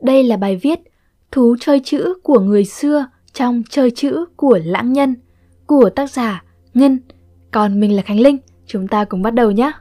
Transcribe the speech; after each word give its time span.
Đây 0.00 0.24
là 0.24 0.36
bài 0.36 0.56
viết 0.56 0.80
Thú 1.30 1.56
chơi 1.60 1.80
chữ 1.84 2.14
của 2.22 2.40
người 2.40 2.64
xưa 2.64 3.06
trong 3.32 3.62
chơi 3.70 3.90
chữ 3.90 4.24
của 4.36 4.58
lãng 4.64 4.92
nhân 4.92 5.14
của 5.66 5.90
tác 5.90 6.10
giả 6.10 6.44
Ngân. 6.74 6.98
Còn 7.50 7.80
mình 7.80 7.96
là 7.96 8.02
Khánh 8.02 8.20
Linh, 8.20 8.38
chúng 8.66 8.88
ta 8.88 9.04
cùng 9.04 9.22
bắt 9.22 9.34
đầu 9.34 9.50
nhé. 9.50 9.72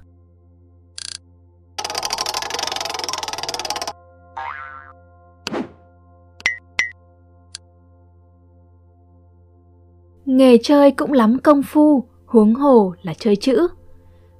Nghề 10.25 10.57
chơi 10.63 10.91
cũng 10.91 11.11
lắm 11.11 11.37
công 11.43 11.63
phu, 11.63 12.03
huống 12.25 12.55
hồ 12.55 12.93
là 13.01 13.13
chơi 13.13 13.35
chữ. 13.35 13.67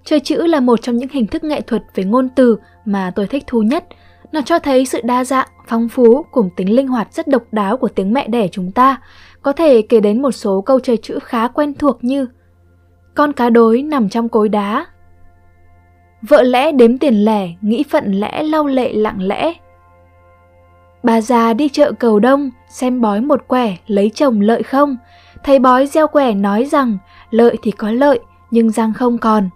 Chơi 0.03 0.19
chữ 0.19 0.47
là 0.47 0.59
một 0.59 0.81
trong 0.81 0.97
những 0.97 1.09
hình 1.11 1.27
thức 1.27 1.43
nghệ 1.43 1.61
thuật 1.61 1.83
về 1.95 2.03
ngôn 2.03 2.29
từ 2.35 2.57
mà 2.85 3.11
tôi 3.15 3.27
thích 3.27 3.43
thú 3.47 3.61
nhất. 3.61 3.85
Nó 4.33 4.41
cho 4.41 4.59
thấy 4.59 4.85
sự 4.85 5.01
đa 5.03 5.23
dạng, 5.23 5.47
phong 5.67 5.89
phú 5.89 6.25
cùng 6.31 6.49
tính 6.55 6.75
linh 6.75 6.87
hoạt 6.87 7.13
rất 7.13 7.27
độc 7.27 7.43
đáo 7.51 7.77
của 7.77 7.87
tiếng 7.87 8.13
mẹ 8.13 8.27
đẻ 8.27 8.47
chúng 8.47 8.71
ta. 8.71 9.01
Có 9.41 9.53
thể 9.53 9.81
kể 9.81 9.99
đến 9.99 10.21
một 10.21 10.31
số 10.31 10.61
câu 10.61 10.79
chơi 10.79 10.97
chữ 10.97 11.19
khá 11.23 11.47
quen 11.47 11.73
thuộc 11.73 12.03
như 12.03 12.27
Con 13.15 13.33
cá 13.33 13.49
đối 13.49 13.81
nằm 13.81 14.09
trong 14.09 14.29
cối 14.29 14.49
đá. 14.49 14.85
Vợ 16.21 16.41
lẽ 16.41 16.71
đếm 16.71 16.97
tiền 16.97 17.25
lẻ, 17.25 17.49
nghĩ 17.61 17.83
phận 17.89 18.11
lẽ 18.11 18.43
lau 18.43 18.67
lệ 18.67 18.93
lặng 18.93 19.21
lẽ. 19.21 19.53
Bà 21.03 21.21
già 21.21 21.53
đi 21.53 21.69
chợ 21.69 21.91
cầu 21.91 22.19
đông, 22.19 22.49
xem 22.69 23.01
bói 23.01 23.21
một 23.21 23.47
quẻ, 23.47 23.77
lấy 23.87 24.11
chồng 24.15 24.41
lợi 24.41 24.63
không? 24.63 24.97
Thầy 25.43 25.59
bói 25.59 25.87
gieo 25.87 26.07
quẻ 26.07 26.33
nói 26.33 26.65
rằng 26.65 26.97
lợi 27.29 27.57
thì 27.63 27.71
có 27.71 27.91
lợi, 27.91 28.19
nhưng 28.51 28.69
răng 28.69 28.93
không 28.93 29.17
còn. 29.17 29.49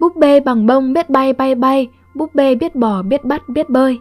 Búp 0.00 0.16
bê 0.16 0.40
bằng 0.40 0.66
bông 0.66 0.92
biết 0.92 1.10
bay 1.10 1.32
bay 1.32 1.54
bay, 1.54 1.88
búp 2.14 2.34
bê 2.34 2.54
biết 2.54 2.74
bò 2.74 3.02
biết 3.02 3.24
bắt 3.24 3.48
biết 3.48 3.70
bơi. 3.70 4.00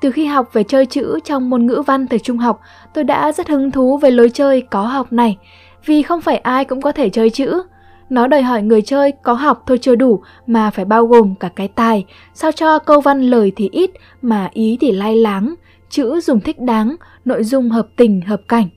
Từ 0.00 0.10
khi 0.10 0.24
học 0.24 0.48
về 0.52 0.62
chơi 0.62 0.86
chữ 0.86 1.18
trong 1.24 1.50
môn 1.50 1.66
ngữ 1.66 1.82
văn 1.86 2.06
thời 2.06 2.18
trung 2.18 2.38
học, 2.38 2.60
tôi 2.94 3.04
đã 3.04 3.32
rất 3.32 3.48
hứng 3.48 3.70
thú 3.70 3.98
về 3.98 4.10
lối 4.10 4.30
chơi 4.30 4.60
có 4.60 4.82
học 4.82 5.12
này, 5.12 5.38
vì 5.86 6.02
không 6.02 6.20
phải 6.20 6.36
ai 6.36 6.64
cũng 6.64 6.80
có 6.80 6.92
thể 6.92 7.10
chơi 7.10 7.30
chữ. 7.30 7.62
Nó 8.10 8.26
đòi 8.26 8.42
hỏi 8.42 8.62
người 8.62 8.82
chơi 8.82 9.12
có 9.22 9.32
học 9.32 9.62
thôi 9.66 9.78
chưa 9.78 9.94
đủ 9.94 10.22
mà 10.46 10.70
phải 10.70 10.84
bao 10.84 11.06
gồm 11.06 11.34
cả 11.34 11.48
cái 11.56 11.68
tài, 11.68 12.04
sao 12.34 12.52
cho 12.52 12.78
câu 12.78 13.00
văn 13.00 13.22
lời 13.22 13.52
thì 13.56 13.68
ít 13.72 13.90
mà 14.22 14.48
ý 14.52 14.78
thì 14.80 14.92
lai 14.92 15.16
láng, 15.16 15.54
chữ 15.88 16.20
dùng 16.20 16.40
thích 16.40 16.60
đáng, 16.60 16.96
nội 17.24 17.44
dung 17.44 17.70
hợp 17.70 17.88
tình 17.96 18.20
hợp 18.20 18.40
cảnh. 18.48 18.68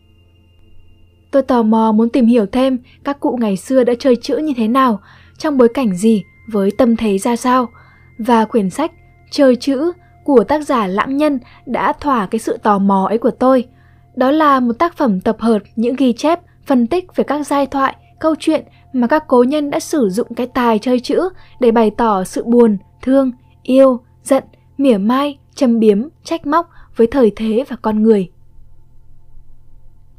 Tôi 1.32 1.42
tò 1.42 1.64
mò 1.64 1.92
muốn 1.92 2.10
tìm 2.10 2.26
hiểu 2.26 2.46
thêm 2.46 2.78
các 3.04 3.20
cụ 3.20 3.38
ngày 3.42 3.58
xưa 3.58 3.84
đã 3.84 3.94
chơi 4.00 4.16
chữ 4.16 4.38
như 4.38 4.54
thế 4.58 4.68
nào, 4.68 5.00
trong 5.38 5.58
bối 5.58 5.70
cảnh 5.74 5.96
gì, 5.96 6.24
với 6.52 6.72
tâm 6.78 6.96
thế 6.96 7.18
ra 7.18 7.36
sao. 7.36 7.70
Và 8.18 8.46
quyển 8.46 8.70
sách 8.70 8.92
Chơi 9.32 9.56
chữ 9.56 9.92
của 10.24 10.44
tác 10.44 10.68
giả 10.68 10.88
Lãng 10.88 11.18
Nhân 11.18 11.40
đã 11.66 11.94
thỏa 11.94 12.26
cái 12.26 12.40
sự 12.40 12.58
tò 12.58 12.80
mò 12.80 13.06
ấy 13.10 13.18
của 13.18 13.32
tôi. 13.32 13.68
Đó 14.16 14.32
là 14.32 14.60
một 14.60 14.74
tác 14.80 14.98
phẩm 14.98 15.22
tập 15.22 15.36
hợp 15.40 15.60
những 15.76 15.96
ghi 15.96 16.14
chép, 16.14 16.40
phân 16.66 16.88
tích 16.88 17.16
về 17.16 17.24
các 17.24 17.48
giai 17.48 17.68
thoại, 17.68 17.96
câu 18.20 18.36
chuyện 18.40 18.66
mà 18.94 19.08
các 19.08 19.24
cố 19.28 19.44
nhân 19.44 19.70
đã 19.70 19.80
sử 19.80 20.10
dụng 20.10 20.28
cái 20.36 20.48
tài 20.48 20.80
chơi 20.80 21.00
chữ 21.00 21.30
để 21.60 21.72
bày 21.72 21.92
tỏ 21.98 22.24
sự 22.24 22.44
buồn, 22.44 22.78
thương, 23.02 23.32
yêu, 23.64 24.00
giận, 24.24 24.44
mỉa 24.78 24.98
mai, 24.98 25.40
châm 25.56 25.80
biếm, 25.80 26.08
trách 26.24 26.48
móc 26.48 26.70
với 26.96 27.08
thời 27.08 27.32
thế 27.36 27.64
và 27.70 27.76
con 27.76 28.04
người. 28.04 28.30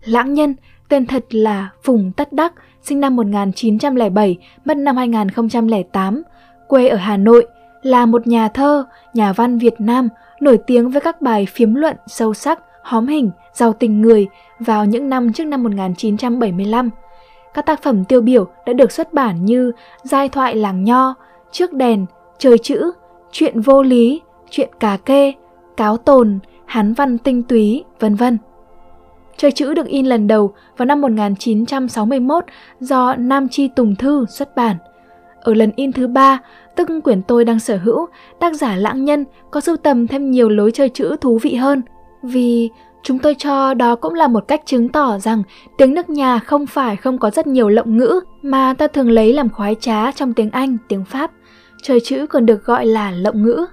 Lãng 0.04 0.34
Nhân, 0.34 0.54
tên 0.88 1.06
thật 1.06 1.24
là 1.30 1.70
Phùng 1.82 2.12
Tất 2.16 2.32
Đắc, 2.32 2.52
sinh 2.82 3.00
năm 3.00 3.16
1907, 3.16 4.38
mất 4.64 4.76
năm 4.76 4.96
2008, 4.96 6.22
quê 6.68 6.88
ở 6.88 6.96
Hà 6.96 7.16
Nội, 7.16 7.46
là 7.84 8.06
một 8.06 8.26
nhà 8.26 8.48
thơ, 8.48 8.84
nhà 9.14 9.32
văn 9.32 9.58
Việt 9.58 9.74
Nam 9.78 10.08
nổi 10.40 10.58
tiếng 10.66 10.90
với 10.90 11.00
các 11.00 11.22
bài 11.22 11.46
phiếm 11.46 11.74
luận 11.74 11.96
sâu 12.06 12.34
sắc, 12.34 12.60
hóm 12.82 13.06
hình, 13.06 13.30
giàu 13.52 13.72
tình 13.72 14.02
người 14.02 14.28
vào 14.60 14.84
những 14.84 15.08
năm 15.08 15.32
trước 15.32 15.44
năm 15.44 15.62
1975. 15.62 16.90
Các 17.54 17.66
tác 17.66 17.82
phẩm 17.82 18.04
tiêu 18.04 18.20
biểu 18.20 18.46
đã 18.66 18.72
được 18.72 18.92
xuất 18.92 19.12
bản 19.12 19.44
như 19.44 19.72
Giai 20.02 20.28
thoại 20.28 20.56
làng 20.56 20.84
nho, 20.84 21.14
Trước 21.52 21.72
đèn, 21.72 22.06
Trời 22.38 22.58
chữ, 22.58 22.92
Chuyện 23.32 23.60
vô 23.60 23.82
lý, 23.82 24.20
Chuyện 24.50 24.70
cà 24.80 24.96
kê, 24.96 25.32
Cáo 25.76 25.96
tồn, 25.96 26.38
Hán 26.66 26.92
văn 26.92 27.18
tinh 27.18 27.42
túy, 27.42 27.84
vân 28.00 28.14
vân. 28.14 28.38
Chơi 29.36 29.52
chữ 29.52 29.74
được 29.74 29.86
in 29.86 30.06
lần 30.06 30.26
đầu 30.26 30.52
vào 30.76 30.86
năm 30.86 31.00
1961 31.00 32.44
do 32.80 33.14
Nam 33.14 33.48
Chi 33.48 33.68
Tùng 33.68 33.96
Thư 33.96 34.26
xuất 34.28 34.56
bản. 34.56 34.76
Ở 35.44 35.54
lần 35.54 35.72
in 35.76 35.92
thứ 35.92 36.06
ba, 36.06 36.40
tức 36.76 36.88
quyển 37.04 37.22
tôi 37.22 37.44
đang 37.44 37.60
sở 37.60 37.76
hữu, 37.76 38.06
tác 38.40 38.54
giả 38.54 38.76
lãng 38.76 39.04
nhân 39.04 39.24
có 39.50 39.60
sưu 39.60 39.76
tầm 39.76 40.06
thêm 40.06 40.30
nhiều 40.30 40.48
lối 40.48 40.70
chơi 40.70 40.88
chữ 40.88 41.16
thú 41.20 41.38
vị 41.42 41.54
hơn. 41.54 41.82
Vì 42.22 42.70
chúng 43.02 43.18
tôi 43.18 43.34
cho 43.38 43.74
đó 43.74 43.94
cũng 43.94 44.14
là 44.14 44.28
một 44.28 44.48
cách 44.48 44.62
chứng 44.66 44.88
tỏ 44.88 45.18
rằng 45.18 45.42
tiếng 45.78 45.94
nước 45.94 46.10
nhà 46.10 46.38
không 46.38 46.66
phải 46.66 46.96
không 46.96 47.18
có 47.18 47.30
rất 47.30 47.46
nhiều 47.46 47.68
lộng 47.68 47.96
ngữ 47.96 48.20
mà 48.42 48.74
ta 48.78 48.86
thường 48.86 49.10
lấy 49.10 49.32
làm 49.32 49.48
khoái 49.50 49.76
trá 49.80 50.12
trong 50.12 50.32
tiếng 50.32 50.50
Anh, 50.50 50.76
tiếng 50.88 51.04
Pháp. 51.04 51.30
Chơi 51.82 52.00
chữ 52.00 52.26
còn 52.26 52.46
được 52.46 52.64
gọi 52.64 52.86
là 52.86 53.10
lộng 53.10 53.42
ngữ. 53.42 53.66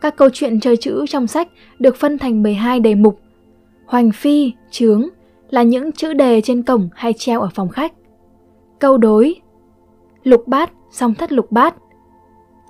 Các 0.00 0.16
câu 0.16 0.28
chuyện 0.32 0.60
chơi 0.60 0.76
chữ 0.76 1.04
trong 1.08 1.26
sách 1.26 1.48
được 1.78 1.96
phân 1.96 2.18
thành 2.18 2.42
12 2.42 2.80
đề 2.80 2.94
mục. 2.94 3.20
Hoành 3.86 4.10
phi, 4.10 4.52
chướng 4.70 5.08
là 5.50 5.62
những 5.62 5.92
chữ 5.92 6.12
đề 6.12 6.40
trên 6.40 6.62
cổng 6.62 6.88
hay 6.94 7.12
treo 7.12 7.40
ở 7.40 7.48
phòng 7.54 7.68
khách. 7.68 7.92
Câu 8.78 8.98
đối, 8.98 9.41
lục 10.22 10.48
bát, 10.48 10.72
song 10.90 11.14
thất 11.14 11.32
lục 11.32 11.52
bát, 11.52 11.74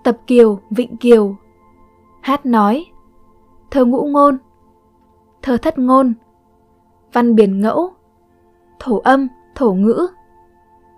tập 0.05 0.19
kiều, 0.27 0.61
vịnh 0.71 0.97
kiều, 0.97 1.37
hát 2.21 2.47
nói, 2.47 2.87
thơ 3.71 3.85
ngũ 3.85 4.07
ngôn, 4.07 4.39
thơ 5.43 5.57
thất 5.57 5.79
ngôn, 5.79 6.15
văn 7.13 7.35
biển 7.35 7.61
ngẫu, 7.61 7.93
thổ 8.79 8.99
âm, 8.99 9.29
thổ 9.55 9.73
ngữ, 9.73 10.07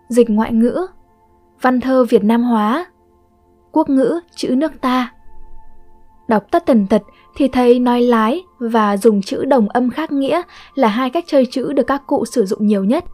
dịch 0.09 0.31
ngoại 0.31 0.53
ngữ, 0.53 0.87
văn 1.61 1.81
thơ 1.81 2.05
Việt 2.05 2.25
Nam 2.25 2.43
hóa, 2.43 2.87
quốc 3.73 3.89
ngữ 3.89 4.21
chữ 4.37 4.55
nước 4.57 4.73
ta. 4.81 5.13
Đọc 6.29 6.45
tất 6.51 6.67
tần 6.67 6.87
tật 6.87 7.03
thì 7.37 7.49
thấy 7.49 7.79
nói 7.79 8.03
lái 8.03 8.43
và 8.59 8.97
dùng 8.97 9.23
chữ 9.23 9.45
đồng 9.45 9.69
âm 9.69 9.91
khác 9.91 10.13
nghĩa 10.13 10.43
là 10.75 10.89
hai 10.89 11.11
cách 11.11 11.25
chơi 11.27 11.47
chữ 11.51 11.73
được 11.73 11.87
các 11.87 12.07
cụ 12.07 12.25
sử 12.25 12.45
dụng 12.45 12.67
nhiều 12.67 12.85
nhất. 12.85 13.05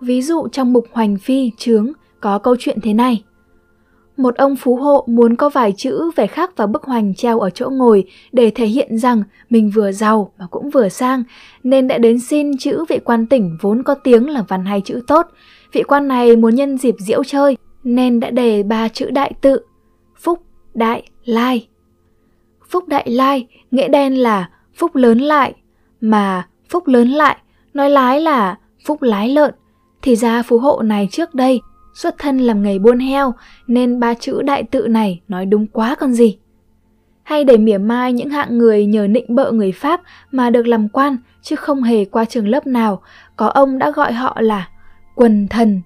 Ví 0.00 0.22
dụ 0.22 0.48
trong 0.48 0.72
mục 0.72 0.86
hoành 0.92 1.16
phi, 1.16 1.50
Trướng, 1.56 1.92
có 2.20 2.38
câu 2.38 2.56
chuyện 2.58 2.78
thế 2.82 2.94
này. 2.94 3.22
Một 4.16 4.36
ông 4.36 4.56
phú 4.56 4.76
hộ 4.76 5.04
muốn 5.06 5.36
có 5.36 5.48
vài 5.48 5.72
chữ 5.72 6.10
về 6.16 6.26
khắc 6.26 6.56
vào 6.56 6.66
bức 6.66 6.84
hoành 6.84 7.14
treo 7.14 7.40
ở 7.40 7.50
chỗ 7.50 7.70
ngồi 7.70 8.04
để 8.32 8.50
thể 8.50 8.66
hiện 8.66 8.98
rằng 8.98 9.22
mình 9.50 9.70
vừa 9.74 9.92
giàu 9.92 10.32
mà 10.38 10.46
cũng 10.50 10.70
vừa 10.70 10.88
sang, 10.88 11.22
nên 11.62 11.88
đã 11.88 11.98
đến 11.98 12.20
xin 12.20 12.56
chữ 12.58 12.84
vị 12.88 12.98
quan 13.04 13.26
tỉnh 13.26 13.56
vốn 13.60 13.82
có 13.82 13.94
tiếng 13.94 14.30
là 14.30 14.42
văn 14.48 14.64
hay 14.64 14.80
chữ 14.80 15.00
tốt. 15.06 15.26
Vị 15.72 15.82
quan 15.82 16.08
này 16.08 16.36
muốn 16.36 16.54
nhân 16.54 16.78
dịp 16.78 16.94
diễu 16.98 17.24
chơi, 17.24 17.56
nên 17.84 18.20
đã 18.20 18.30
đề 18.30 18.62
ba 18.62 18.88
chữ 18.88 19.10
đại 19.10 19.32
tự, 19.40 19.60
phúc, 20.20 20.42
đại, 20.74 21.02
lai. 21.24 21.68
Phúc 22.68 22.88
đại 22.88 23.10
lai 23.10 23.46
nghĩa 23.70 23.88
đen 23.88 24.14
là 24.14 24.50
phúc 24.74 24.96
lớn 24.96 25.18
lại, 25.18 25.54
mà 26.00 26.48
phúc 26.68 26.86
lớn 26.86 27.08
lại 27.08 27.36
nói 27.74 27.90
lái 27.90 28.20
là 28.20 28.58
phúc 28.86 29.02
lái 29.02 29.28
lợn. 29.28 29.54
Thì 30.02 30.16
ra 30.16 30.42
phú 30.42 30.58
hộ 30.58 30.82
này 30.82 31.08
trước 31.10 31.34
đây 31.34 31.60
xuất 31.96 32.18
thân 32.18 32.38
làm 32.38 32.62
nghề 32.62 32.78
buôn 32.78 32.98
heo 32.98 33.34
nên 33.66 34.00
ba 34.00 34.14
chữ 34.14 34.42
đại 34.42 34.62
tự 34.62 34.86
này 34.88 35.20
nói 35.28 35.46
đúng 35.46 35.66
quá 35.66 35.94
còn 35.94 36.12
gì. 36.12 36.38
Hay 37.22 37.44
để 37.44 37.56
mỉa 37.56 37.78
mai 37.78 38.12
những 38.12 38.30
hạng 38.30 38.58
người 38.58 38.86
nhờ 38.86 39.06
nịnh 39.06 39.34
bợ 39.34 39.52
người 39.52 39.72
Pháp 39.72 40.00
mà 40.30 40.50
được 40.50 40.66
làm 40.66 40.88
quan 40.88 41.16
chứ 41.42 41.56
không 41.56 41.82
hề 41.82 42.04
qua 42.04 42.24
trường 42.24 42.48
lớp 42.48 42.66
nào, 42.66 43.02
có 43.36 43.46
ông 43.46 43.78
đã 43.78 43.90
gọi 43.90 44.12
họ 44.12 44.40
là 44.40 44.68
quần 45.14 45.48
thần. 45.48 45.80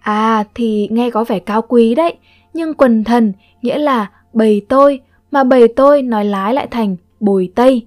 À 0.00 0.44
thì 0.54 0.88
nghe 0.90 1.10
có 1.10 1.24
vẻ 1.24 1.38
cao 1.38 1.62
quý 1.62 1.94
đấy, 1.94 2.16
nhưng 2.54 2.74
quần 2.74 3.04
thần 3.04 3.32
nghĩa 3.62 3.78
là 3.78 4.10
bầy 4.32 4.66
tôi, 4.68 5.00
mà 5.30 5.44
bầy 5.44 5.68
tôi 5.68 6.02
nói 6.02 6.24
lái 6.24 6.54
lại 6.54 6.66
thành 6.70 6.96
bồi 7.20 7.52
tây. 7.54 7.86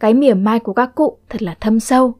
Cái 0.00 0.14
mỉa 0.14 0.34
mai 0.34 0.58
của 0.58 0.72
các 0.72 0.94
cụ 0.94 1.18
thật 1.28 1.42
là 1.42 1.54
thâm 1.60 1.80
sâu. 1.80 2.14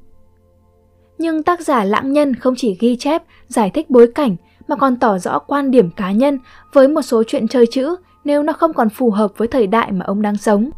Nhưng 1.18 1.42
tác 1.42 1.60
giả 1.60 1.84
lãng 1.84 2.12
nhân 2.12 2.34
không 2.34 2.54
chỉ 2.56 2.76
ghi 2.80 2.96
chép, 2.96 3.22
giải 3.48 3.70
thích 3.70 3.90
bối 3.90 4.12
cảnh 4.14 4.36
mà 4.68 4.76
còn 4.76 4.96
tỏ 4.96 5.18
rõ 5.18 5.38
quan 5.38 5.70
điểm 5.70 5.90
cá 5.90 6.12
nhân 6.12 6.38
với 6.72 6.88
một 6.88 7.02
số 7.02 7.22
chuyện 7.26 7.48
chơi 7.48 7.66
chữ 7.66 7.96
nếu 8.24 8.42
nó 8.42 8.52
không 8.52 8.72
còn 8.72 8.88
phù 8.88 9.10
hợp 9.10 9.32
với 9.36 9.48
thời 9.48 9.66
đại 9.66 9.92
mà 9.92 10.04
ông 10.06 10.22
đang 10.22 10.36
sống. 10.36 10.70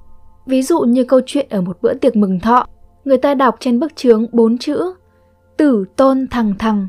Ví 0.46 0.62
dụ 0.62 0.80
như 0.80 1.04
câu 1.04 1.20
chuyện 1.26 1.46
ở 1.50 1.60
một 1.60 1.78
bữa 1.82 1.94
tiệc 1.94 2.16
mừng 2.16 2.40
thọ, 2.40 2.66
người 3.04 3.18
ta 3.18 3.34
đọc 3.34 3.56
trên 3.60 3.80
bức 3.80 3.96
chướng 3.96 4.26
bốn 4.32 4.58
chữ 4.58 4.92
Tử 5.56 5.84
tôn 5.96 6.26
thằng 6.30 6.54
thằng. 6.58 6.86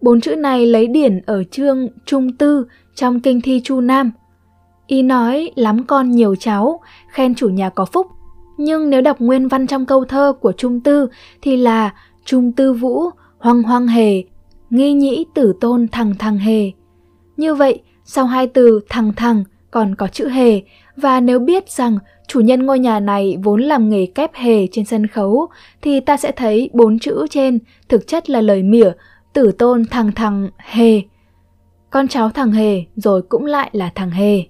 Bốn 0.00 0.20
chữ 0.20 0.36
này 0.36 0.66
lấy 0.66 0.86
điển 0.86 1.20
ở 1.26 1.44
chương 1.44 1.88
Trung 2.04 2.36
Tư 2.36 2.66
trong 2.94 3.20
kinh 3.20 3.40
thi 3.40 3.60
Chu 3.64 3.80
Nam. 3.80 4.10
Ý 4.86 5.02
nói 5.02 5.50
lắm 5.54 5.84
con 5.84 6.10
nhiều 6.10 6.36
cháu, 6.36 6.80
khen 7.08 7.34
chủ 7.34 7.48
nhà 7.48 7.70
có 7.70 7.84
phúc. 7.84 8.06
Nhưng 8.56 8.90
nếu 8.90 9.00
đọc 9.00 9.16
nguyên 9.20 9.48
văn 9.48 9.66
trong 9.66 9.86
câu 9.86 10.04
thơ 10.04 10.32
của 10.40 10.52
Trung 10.52 10.80
Tư 10.80 11.08
thì 11.42 11.56
là 11.56 11.94
Trung 12.24 12.52
Tư 12.52 12.72
Vũ, 12.72 13.02
hoang 13.38 13.62
hoang 13.62 13.86
hề, 13.86 14.22
nghi 14.70 14.92
nhĩ 14.92 15.24
tử 15.34 15.52
tôn 15.60 15.88
thằng 15.92 16.14
thằng 16.18 16.38
hề. 16.38 16.70
Như 17.36 17.54
vậy, 17.54 17.82
sau 18.04 18.26
hai 18.26 18.46
từ 18.46 18.80
thằng 18.88 19.12
thằng 19.16 19.44
còn 19.70 19.94
có 19.94 20.08
chữ 20.08 20.28
hề 20.28 20.62
Và 20.96 21.20
nếu 21.20 21.38
biết 21.38 21.70
rằng 21.70 21.98
chủ 22.28 22.40
nhân 22.40 22.66
ngôi 22.66 22.78
nhà 22.78 23.00
này 23.00 23.36
vốn 23.42 23.62
làm 23.62 23.88
nghề 23.88 24.06
kép 24.06 24.34
hề 24.34 24.66
trên 24.66 24.84
sân 24.84 25.06
khấu, 25.06 25.48
thì 25.82 26.00
ta 26.00 26.16
sẽ 26.16 26.32
thấy 26.32 26.70
bốn 26.72 26.98
chữ 26.98 27.26
trên 27.30 27.58
thực 27.88 28.06
chất 28.06 28.30
là 28.30 28.40
lời 28.40 28.62
mỉa, 28.62 28.92
tử 29.32 29.52
tôn 29.52 29.84
thằng 29.90 30.12
thằng 30.12 30.50
hề. 30.58 31.00
Con 31.90 32.08
cháu 32.08 32.30
thằng 32.30 32.52
hề 32.52 32.82
rồi 32.96 33.22
cũng 33.22 33.44
lại 33.44 33.70
là 33.72 33.92
thằng 33.94 34.10
hề. 34.10 34.42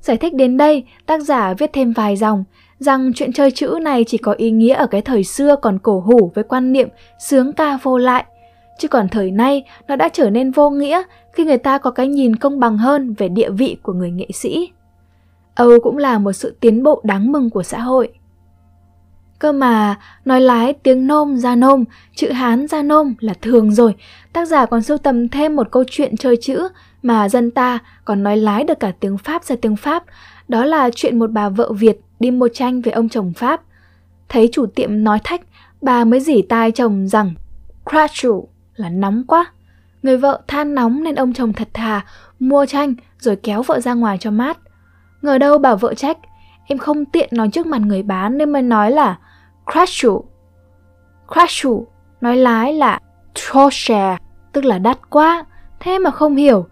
Giải 0.00 0.16
thích 0.16 0.34
đến 0.34 0.56
đây, 0.56 0.84
tác 1.06 1.22
giả 1.22 1.54
viết 1.54 1.70
thêm 1.72 1.92
vài 1.92 2.16
dòng 2.16 2.44
rằng 2.78 3.12
chuyện 3.14 3.32
chơi 3.32 3.50
chữ 3.50 3.78
này 3.82 4.04
chỉ 4.04 4.18
có 4.18 4.32
ý 4.32 4.50
nghĩa 4.50 4.74
ở 4.74 4.86
cái 4.86 5.02
thời 5.02 5.24
xưa 5.24 5.56
còn 5.56 5.78
cổ 5.78 6.00
hủ 6.00 6.32
với 6.34 6.44
quan 6.44 6.72
niệm 6.72 6.88
sướng 7.18 7.52
ca 7.52 7.78
vô 7.82 7.98
lại, 7.98 8.24
chứ 8.78 8.88
còn 8.88 9.08
thời 9.08 9.30
nay 9.30 9.64
nó 9.88 9.96
đã 9.96 10.08
trở 10.08 10.30
nên 10.30 10.50
vô 10.50 10.70
nghĩa 10.70 11.02
khi 11.32 11.44
người 11.44 11.58
ta 11.58 11.78
có 11.78 11.90
cái 11.90 12.08
nhìn 12.08 12.36
công 12.36 12.60
bằng 12.60 12.78
hơn 12.78 13.14
về 13.18 13.28
địa 13.28 13.50
vị 13.50 13.76
của 13.82 13.92
người 13.92 14.10
nghệ 14.10 14.28
sĩ. 14.34 14.70
Âu 15.54 15.80
cũng 15.82 15.96
là 15.96 16.18
một 16.18 16.32
sự 16.32 16.56
tiến 16.60 16.82
bộ 16.82 17.00
đáng 17.04 17.32
mừng 17.32 17.50
của 17.50 17.62
xã 17.62 17.80
hội. 17.80 18.12
Cơ 19.38 19.52
mà, 19.52 19.98
nói 20.24 20.40
lái 20.40 20.72
tiếng 20.72 21.06
nôm 21.06 21.36
ra 21.36 21.56
nôm, 21.56 21.84
chữ 22.14 22.30
Hán 22.30 22.66
ra 22.66 22.82
nôm 22.82 23.14
là 23.20 23.34
thường 23.42 23.72
rồi. 23.72 23.94
Tác 24.32 24.48
giả 24.48 24.66
còn 24.66 24.82
sưu 24.82 24.98
tầm 24.98 25.28
thêm 25.28 25.56
một 25.56 25.70
câu 25.70 25.84
chuyện 25.90 26.16
chơi 26.16 26.36
chữ 26.36 26.68
mà 27.02 27.28
dân 27.28 27.50
ta 27.50 27.78
còn 28.04 28.22
nói 28.22 28.36
lái 28.36 28.64
được 28.64 28.80
cả 28.80 28.92
tiếng 29.00 29.18
Pháp 29.18 29.44
ra 29.44 29.56
tiếng 29.62 29.76
Pháp. 29.76 30.04
Đó 30.48 30.64
là 30.64 30.90
chuyện 30.94 31.18
một 31.18 31.30
bà 31.30 31.48
vợ 31.48 31.72
Việt 31.72 32.00
đi 32.20 32.30
mua 32.30 32.48
tranh 32.48 32.80
về 32.80 32.92
ông 32.92 33.08
chồng 33.08 33.32
Pháp. 33.36 33.60
Thấy 34.28 34.48
chủ 34.52 34.66
tiệm 34.66 35.04
nói 35.04 35.18
thách, 35.24 35.40
bà 35.82 36.04
mới 36.04 36.20
dỉ 36.20 36.42
tai 36.42 36.70
chồng 36.70 37.08
rằng 37.08 37.34
Crachu 37.90 38.48
là 38.80 38.88
nóng 38.88 39.24
quá. 39.26 39.46
Người 40.02 40.16
vợ 40.16 40.40
than 40.46 40.74
nóng 40.74 41.04
nên 41.04 41.14
ông 41.14 41.32
chồng 41.32 41.52
thật 41.52 41.68
thà, 41.74 42.04
mua 42.38 42.66
tranh 42.66 42.94
rồi 43.18 43.36
kéo 43.36 43.62
vợ 43.62 43.80
ra 43.80 43.94
ngoài 43.94 44.18
cho 44.20 44.30
mát. 44.30 44.58
Ngờ 45.22 45.38
đâu 45.38 45.58
bảo 45.58 45.76
vợ 45.76 45.94
trách, 45.94 46.18
em 46.66 46.78
không 46.78 47.04
tiện 47.04 47.28
nói 47.32 47.48
trước 47.48 47.66
mặt 47.66 47.80
người 47.80 48.02
bán 48.02 48.38
nên 48.38 48.52
mới 48.52 48.62
nói 48.62 48.90
là 48.90 49.18
Crashu. 49.72 50.24
Crashu 51.32 51.86
nói 52.20 52.36
lái 52.36 52.72
là 52.72 53.00
Trosher, 53.34 54.16
tức 54.52 54.64
là 54.64 54.78
đắt 54.78 55.10
quá, 55.10 55.44
thế 55.80 55.98
mà 55.98 56.10
không 56.10 56.36
hiểu. 56.36 56.66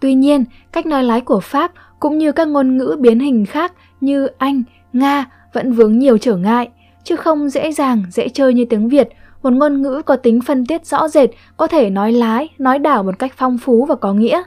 Tuy 0.00 0.14
nhiên, 0.14 0.44
cách 0.72 0.86
nói 0.86 1.04
lái 1.04 1.20
của 1.20 1.40
Pháp 1.40 1.72
cũng 2.00 2.18
như 2.18 2.32
các 2.32 2.48
ngôn 2.48 2.76
ngữ 2.76 2.96
biến 3.00 3.20
hình 3.20 3.46
khác 3.46 3.72
như 4.00 4.26
Anh, 4.26 4.62
Nga 4.92 5.24
vẫn 5.52 5.72
vướng 5.72 5.98
nhiều 5.98 6.18
trở 6.18 6.36
ngại, 6.36 6.70
chứ 7.04 7.16
không 7.16 7.48
dễ 7.48 7.72
dàng, 7.72 8.02
dễ 8.10 8.28
chơi 8.28 8.54
như 8.54 8.64
tiếng 8.70 8.88
Việt, 8.88 9.08
một 9.44 9.52
ngôn 9.52 9.82
ngữ 9.82 10.02
có 10.06 10.16
tính 10.16 10.40
phân 10.40 10.66
tiết 10.66 10.86
rõ 10.86 11.08
rệt, 11.08 11.30
có 11.56 11.66
thể 11.66 11.90
nói 11.90 12.12
lái, 12.12 12.48
nói 12.58 12.78
đảo 12.78 13.02
một 13.02 13.18
cách 13.18 13.32
phong 13.36 13.58
phú 13.58 13.84
và 13.84 13.94
có 13.94 14.12
nghĩa. 14.12 14.42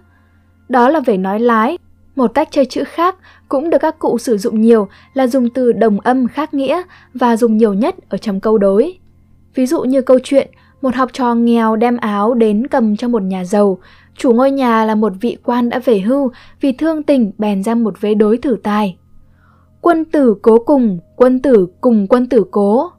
Đó 0.69 0.89
là 0.89 0.99
về 0.99 1.17
nói 1.17 1.39
lái, 1.39 1.77
một 2.15 2.31
cách 2.33 2.47
chơi 2.51 2.65
chữ 2.65 2.83
khác 2.83 3.15
cũng 3.49 3.69
được 3.69 3.77
các 3.81 3.99
cụ 3.99 4.17
sử 4.17 4.38
dụng 4.38 4.61
nhiều 4.61 4.88
là 5.13 5.27
dùng 5.27 5.49
từ 5.49 5.71
đồng 5.71 5.99
âm 5.99 6.27
khác 6.27 6.53
nghĩa 6.53 6.81
và 7.13 7.38
dùng 7.38 7.57
nhiều 7.57 7.73
nhất 7.73 7.95
ở 8.09 8.17
trong 8.17 8.39
câu 8.39 8.57
đối. 8.57 8.97
Ví 9.55 9.65
dụ 9.65 9.81
như 9.81 10.01
câu 10.01 10.19
chuyện 10.23 10.47
một 10.81 10.95
học 10.95 11.09
trò 11.13 11.35
nghèo 11.35 11.75
đem 11.75 11.97
áo 11.97 12.33
đến 12.33 12.67
cầm 12.67 12.97
cho 12.97 13.07
một 13.07 13.21
nhà 13.21 13.45
giàu, 13.45 13.77
chủ 14.15 14.33
ngôi 14.33 14.51
nhà 14.51 14.85
là 14.85 14.95
một 14.95 15.13
vị 15.21 15.38
quan 15.43 15.69
đã 15.69 15.79
về 15.79 16.00
hưu 16.00 16.31
vì 16.61 16.71
thương 16.71 17.03
tình 17.03 17.31
bèn 17.38 17.63
ra 17.63 17.75
một 17.75 18.01
vế 18.01 18.13
đối 18.13 18.38
thử 18.38 18.57
tài. 18.63 18.97
Quân 19.81 20.05
tử 20.05 20.35
cố 20.41 20.59
cùng, 20.65 21.00
quân 21.15 21.41
tử 21.41 21.67
cùng 21.81 22.07
quân 22.07 22.29
tử 22.29 22.45
cố. 22.51 22.89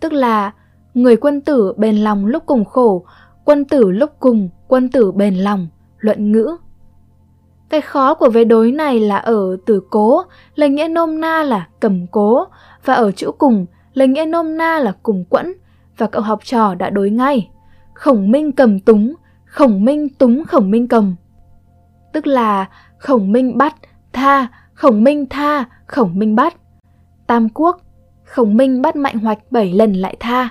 Tức 0.00 0.12
là 0.12 0.52
người 0.94 1.16
quân 1.16 1.40
tử 1.40 1.72
bền 1.76 1.96
lòng 1.96 2.26
lúc 2.26 2.42
cùng 2.46 2.64
khổ, 2.64 3.04
quân 3.44 3.64
tử 3.64 3.90
lúc 3.90 4.10
cùng, 4.20 4.48
quân 4.68 4.88
tử 4.88 5.12
bền 5.12 5.34
lòng, 5.34 5.68
luận 5.98 6.32
ngữ. 6.32 6.56
Cái 7.68 7.80
khó 7.80 8.14
của 8.14 8.30
vế 8.30 8.44
đối 8.44 8.72
này 8.72 9.00
là 9.00 9.16
ở 9.16 9.56
từ 9.66 9.82
cố, 9.90 10.22
lời 10.54 10.68
nghĩa 10.68 10.88
nôm 10.88 11.20
na 11.20 11.42
là 11.42 11.68
cầm 11.80 12.06
cố, 12.06 12.44
và 12.84 12.94
ở 12.94 13.12
chữ 13.12 13.32
cùng, 13.38 13.66
lời 13.94 14.08
nghĩa 14.08 14.24
nôm 14.24 14.56
na 14.56 14.78
là 14.78 14.92
cùng 15.02 15.24
quẫn, 15.24 15.52
và 15.98 16.06
cậu 16.06 16.22
học 16.22 16.40
trò 16.44 16.74
đã 16.74 16.90
đối 16.90 17.10
ngay. 17.10 17.50
Khổng 17.94 18.30
minh 18.30 18.52
cầm 18.52 18.80
túng, 18.80 19.14
khổng 19.44 19.84
minh 19.84 20.08
túng 20.08 20.44
khổng 20.44 20.70
minh 20.70 20.88
cầm. 20.88 21.14
Tức 22.12 22.26
là 22.26 22.68
khổng 22.98 23.32
minh 23.32 23.58
bắt, 23.58 23.74
tha, 24.12 24.46
khổng 24.74 25.04
minh 25.04 25.26
tha, 25.30 25.64
khổng 25.86 26.18
minh 26.18 26.36
bắt. 26.36 26.56
Tam 27.26 27.48
quốc, 27.48 27.80
khổng 28.24 28.56
minh 28.56 28.82
bắt 28.82 28.96
mạnh 28.96 29.18
hoạch 29.18 29.38
bảy 29.50 29.72
lần 29.72 29.92
lại 29.92 30.16
tha. 30.20 30.48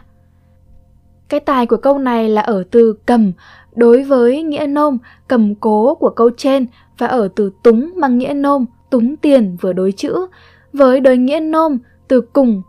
Cái 1.34 1.40
tài 1.40 1.66
của 1.66 1.78
câu 1.78 1.98
này 1.98 2.30
là 2.30 2.42
ở 2.42 2.64
từ 2.72 2.94
cầm, 3.06 3.32
đối 3.76 4.04
với 4.04 4.44
nghĩa 4.44 4.68
nôm, 4.68 4.98
cầm 5.28 5.56
cố 5.56 5.96
của 5.96 6.10
câu 6.10 6.30
trên, 6.38 6.66
và 6.98 7.08
ở 7.08 7.28
từ 7.36 7.52
túng 7.64 7.92
mang 7.96 8.18
nghĩa 8.18 8.34
nôm, 8.34 8.66
túng 8.90 9.18
tiền 9.18 9.58
vừa 9.62 9.74
đối 9.74 9.92
chữ. 9.92 10.28
Với 10.74 11.00
đối 11.00 11.18
nghĩa 11.18 11.40
nôm, 11.40 11.78
từ 12.08 12.22
cùng, 12.22 12.62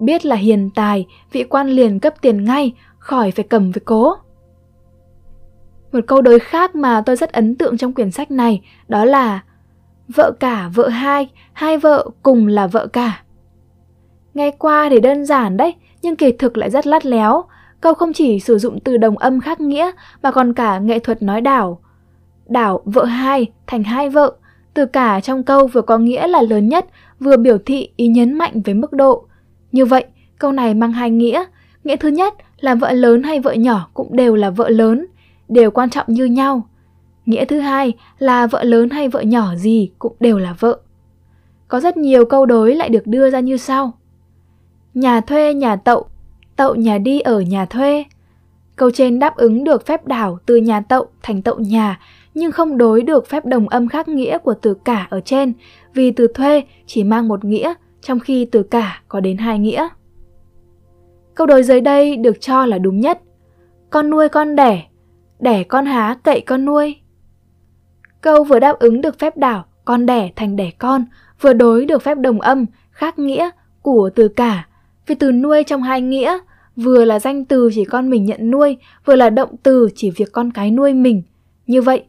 biết 0.00 0.26
là 0.26 0.36
hiền 0.36 0.70
tài, 0.74 1.06
vị 1.32 1.44
quan 1.44 1.68
liền 1.68 2.00
cấp 2.00 2.14
tiền 2.20 2.44
ngay, 2.44 2.74
khỏi 2.98 3.30
phải 3.30 3.44
cầm 3.48 3.70
với 3.70 3.82
cố. 3.84 4.14
Một 5.92 6.00
câu 6.06 6.22
đối 6.22 6.38
khác 6.38 6.74
mà 6.74 7.02
tôi 7.06 7.16
rất 7.16 7.32
ấn 7.32 7.56
tượng 7.56 7.76
trong 7.76 7.92
quyển 7.92 8.10
sách 8.10 8.30
này, 8.30 8.62
đó 8.88 9.04
là, 9.04 9.40
vợ 10.14 10.32
cả, 10.40 10.70
vợ 10.74 10.88
hai 10.88 11.28
hai 11.52 11.78
vợ 11.78 12.08
cùng 12.22 12.46
là 12.46 12.66
vợ 12.66 12.86
cả. 12.86 13.22
Nghe 14.34 14.50
qua 14.50 14.88
thì 14.90 15.00
đơn 15.00 15.24
giản 15.24 15.56
đấy, 15.56 15.74
nhưng 16.02 16.16
kỳ 16.16 16.32
thực 16.32 16.56
lại 16.56 16.70
rất 16.70 16.86
lắt 16.86 17.06
léo 17.06 17.44
câu 17.84 17.94
không 17.94 18.12
chỉ 18.12 18.40
sử 18.40 18.58
dụng 18.58 18.80
từ 18.80 18.96
đồng 18.96 19.18
âm 19.18 19.40
khác 19.40 19.60
nghĩa 19.60 19.90
mà 20.22 20.30
còn 20.30 20.54
cả 20.54 20.78
nghệ 20.78 20.98
thuật 20.98 21.22
nói 21.22 21.40
đảo 21.40 21.80
đảo 22.46 22.80
vợ 22.84 23.04
hai 23.04 23.46
thành 23.66 23.82
hai 23.82 24.08
vợ, 24.08 24.34
từ 24.74 24.86
cả 24.86 25.20
trong 25.20 25.42
câu 25.42 25.66
vừa 25.66 25.82
có 25.82 25.98
nghĩa 25.98 26.26
là 26.26 26.42
lớn 26.42 26.68
nhất, 26.68 26.86
vừa 27.20 27.36
biểu 27.36 27.58
thị 27.58 27.88
ý 27.96 28.06
nhấn 28.06 28.32
mạnh 28.32 28.62
với 28.64 28.74
mức 28.74 28.92
độ. 28.92 29.26
Như 29.72 29.84
vậy, 29.84 30.04
câu 30.38 30.52
này 30.52 30.74
mang 30.74 30.92
hai 30.92 31.10
nghĩa. 31.10 31.44
Nghĩa 31.84 31.96
thứ 31.96 32.08
nhất 32.08 32.34
là 32.60 32.74
vợ 32.74 32.92
lớn 32.92 33.22
hay 33.22 33.40
vợ 33.40 33.52
nhỏ 33.52 33.88
cũng 33.94 34.16
đều 34.16 34.36
là 34.36 34.50
vợ 34.50 34.68
lớn, 34.68 35.06
đều 35.48 35.70
quan 35.70 35.90
trọng 35.90 36.06
như 36.08 36.24
nhau. 36.24 36.68
Nghĩa 37.26 37.44
thứ 37.44 37.60
hai 37.60 37.92
là 38.18 38.46
vợ 38.46 38.62
lớn 38.62 38.90
hay 38.90 39.08
vợ 39.08 39.20
nhỏ 39.20 39.54
gì 39.54 39.90
cũng 39.98 40.16
đều 40.20 40.38
là 40.38 40.56
vợ. 40.60 40.78
Có 41.68 41.80
rất 41.80 41.96
nhiều 41.96 42.24
câu 42.24 42.46
đối 42.46 42.74
lại 42.74 42.88
được 42.88 43.06
đưa 43.06 43.30
ra 43.30 43.40
như 43.40 43.56
sau. 43.56 43.92
Nhà 44.94 45.20
thuê 45.20 45.54
nhà 45.54 45.76
tậu, 45.76 46.06
tậu 46.56 46.74
nhà 46.74 46.98
đi 46.98 47.20
ở 47.20 47.40
nhà 47.40 47.64
thuê. 47.64 48.04
Câu 48.76 48.90
trên 48.90 49.18
đáp 49.18 49.36
ứng 49.36 49.64
được 49.64 49.86
phép 49.86 50.06
đảo 50.06 50.38
từ 50.46 50.56
nhà 50.56 50.80
tậu 50.80 51.06
thành 51.22 51.42
tậu 51.42 51.58
nhà 51.58 52.00
nhưng 52.34 52.52
không 52.52 52.78
đối 52.78 53.02
được 53.02 53.28
phép 53.28 53.44
đồng 53.46 53.68
âm 53.68 53.88
khác 53.88 54.08
nghĩa 54.08 54.38
của 54.38 54.54
từ 54.54 54.74
cả 54.74 55.06
ở 55.10 55.20
trên 55.20 55.52
vì 55.94 56.10
từ 56.10 56.26
thuê 56.34 56.62
chỉ 56.86 57.04
mang 57.04 57.28
một 57.28 57.44
nghĩa 57.44 57.74
trong 58.00 58.20
khi 58.20 58.44
từ 58.52 58.62
cả 58.62 59.02
có 59.08 59.20
đến 59.20 59.36
hai 59.36 59.58
nghĩa. 59.58 59.88
Câu 61.34 61.46
đối 61.46 61.62
dưới 61.62 61.80
đây 61.80 62.16
được 62.16 62.40
cho 62.40 62.66
là 62.66 62.78
đúng 62.78 63.00
nhất. 63.00 63.20
Con 63.90 64.10
nuôi 64.10 64.28
con 64.28 64.56
đẻ, 64.56 64.86
đẻ 65.40 65.64
con 65.64 65.86
há 65.86 66.16
cậy 66.22 66.40
con 66.40 66.64
nuôi. 66.64 66.96
Câu 68.20 68.44
vừa 68.44 68.58
đáp 68.58 68.78
ứng 68.78 69.00
được 69.00 69.18
phép 69.18 69.36
đảo 69.36 69.64
con 69.84 70.06
đẻ 70.06 70.30
thành 70.36 70.56
đẻ 70.56 70.70
con, 70.78 71.04
vừa 71.40 71.52
đối 71.52 71.84
được 71.84 72.02
phép 72.02 72.18
đồng 72.18 72.40
âm 72.40 72.66
khác 72.90 73.18
nghĩa 73.18 73.50
của 73.82 74.10
từ 74.14 74.28
cả, 74.28 74.66
vì 75.06 75.14
từ 75.14 75.32
nuôi 75.32 75.64
trong 75.64 75.82
hai 75.82 76.00
nghĩa 76.00 76.38
vừa 76.76 77.04
là 77.04 77.20
danh 77.20 77.44
từ 77.44 77.70
chỉ 77.74 77.84
con 77.84 78.10
mình 78.10 78.24
nhận 78.24 78.50
nuôi, 78.50 78.76
vừa 79.04 79.16
là 79.16 79.30
động 79.30 79.56
từ 79.62 79.88
chỉ 79.94 80.10
việc 80.10 80.32
con 80.32 80.50
cái 80.50 80.70
nuôi 80.70 80.92
mình. 80.92 81.22
Như 81.66 81.82
vậy, 81.82 82.04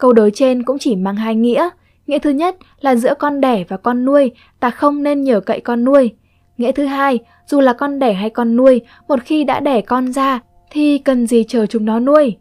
Câu 0.00 0.12
đối 0.12 0.30
trên 0.30 0.62
cũng 0.62 0.78
chỉ 0.78 0.96
mang 0.96 1.16
hai 1.16 1.34
nghĩa. 1.34 1.68
Nghĩa 2.06 2.18
thứ 2.18 2.30
nhất 2.30 2.56
là 2.80 2.96
giữa 2.96 3.14
con 3.18 3.40
đẻ 3.40 3.64
và 3.68 3.76
con 3.76 4.04
nuôi, 4.04 4.30
ta 4.60 4.70
không 4.70 5.02
nên 5.02 5.22
nhờ 5.22 5.40
cậy 5.40 5.60
con 5.60 5.84
nuôi. 5.84 6.14
Nghĩa 6.58 6.72
thứ 6.72 6.84
hai, 6.84 7.18
dù 7.46 7.60
là 7.60 7.72
con 7.72 7.98
đẻ 7.98 8.12
hay 8.12 8.30
con 8.30 8.56
nuôi, 8.56 8.80
một 9.08 9.20
khi 9.24 9.44
đã 9.44 9.60
đẻ 9.60 9.80
con 9.80 10.12
ra 10.12 10.40
thì 10.70 10.98
cần 10.98 11.26
gì 11.26 11.44
chờ 11.48 11.66
chúng 11.66 11.84
nó 11.84 12.00
nuôi. 12.00 12.36